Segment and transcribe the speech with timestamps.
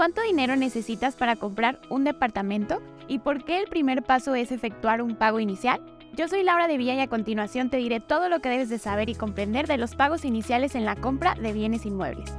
[0.00, 2.80] ¿Cuánto dinero necesitas para comprar un departamento?
[3.06, 5.78] ¿Y por qué el primer paso es efectuar un pago inicial?
[6.16, 8.78] Yo soy Laura de Villa y a continuación te diré todo lo que debes de
[8.78, 12.32] saber y comprender de los pagos iniciales en la compra de bienes inmuebles.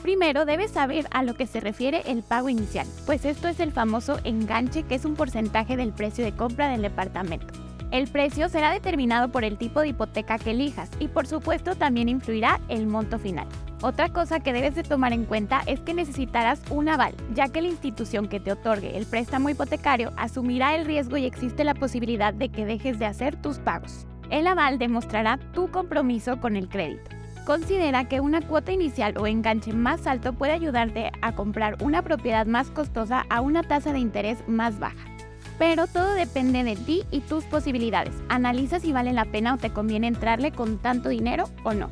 [0.00, 3.72] Primero debes saber a lo que se refiere el pago inicial, pues esto es el
[3.72, 7.65] famoso enganche que es un porcentaje del precio de compra del departamento.
[7.92, 12.08] El precio será determinado por el tipo de hipoteca que elijas y por supuesto también
[12.08, 13.46] influirá el monto final.
[13.80, 17.62] Otra cosa que debes de tomar en cuenta es que necesitarás un aval, ya que
[17.62, 22.34] la institución que te otorgue el préstamo hipotecario asumirá el riesgo y existe la posibilidad
[22.34, 24.06] de que dejes de hacer tus pagos.
[24.30, 27.10] El aval demostrará tu compromiso con el crédito.
[27.44, 32.44] Considera que una cuota inicial o enganche más alto puede ayudarte a comprar una propiedad
[32.46, 35.15] más costosa a una tasa de interés más baja.
[35.58, 38.14] Pero todo depende de ti y tus posibilidades.
[38.28, 41.90] Analiza si vale la pena o te conviene entrarle con tanto dinero o no.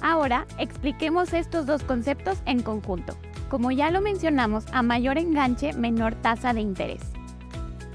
[0.00, 3.16] Ahora, expliquemos estos dos conceptos en conjunto.
[3.48, 7.00] Como ya lo mencionamos, a mayor enganche, menor tasa de interés.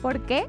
[0.02, 0.48] ¿Por qué?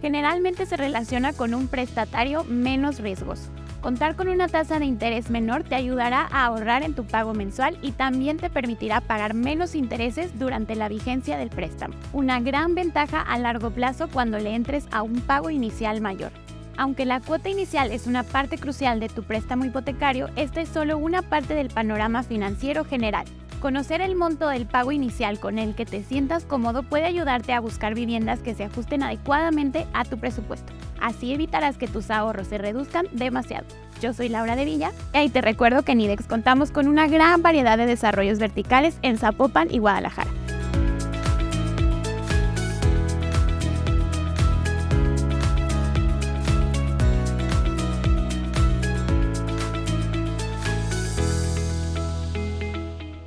[0.00, 3.50] Generalmente se relaciona con un prestatario menos riesgoso.
[3.80, 7.78] Contar con una tasa de interés menor te ayudará a ahorrar en tu pago mensual
[7.80, 11.94] y también te permitirá pagar menos intereses durante la vigencia del préstamo.
[12.12, 16.32] Una gran ventaja a largo plazo cuando le entres a un pago inicial mayor.
[16.76, 20.98] Aunque la cuota inicial es una parte crucial de tu préstamo hipotecario, esta es solo
[20.98, 23.26] una parte del panorama financiero general.
[23.60, 27.58] Conocer el monto del pago inicial con el que te sientas cómodo puede ayudarte a
[27.58, 30.72] buscar viviendas que se ajusten adecuadamente a tu presupuesto.
[31.00, 33.66] Así evitarás que tus ahorros se reduzcan demasiado.
[34.00, 37.42] Yo soy Laura de Villa y te recuerdo que en IDEX contamos con una gran
[37.42, 40.30] variedad de desarrollos verticales en Zapopan y Guadalajara.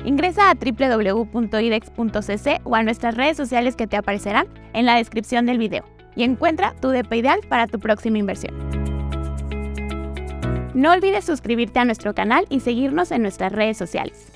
[0.03, 5.57] Ingresa a www.idex.cc o a nuestras redes sociales que te aparecerán en la descripción del
[5.57, 5.85] video
[6.15, 8.53] y encuentra tu DP ideal para tu próxima inversión.
[10.73, 14.31] No olvides suscribirte a nuestro canal y seguirnos en nuestras redes sociales.